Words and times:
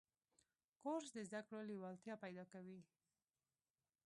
کورس 0.81 1.07
د 1.15 1.17
زده 1.27 1.41
کړو 1.47 1.61
لیوالتیا 1.71 2.15
پیدا 2.23 2.43
کوي. 2.53 2.79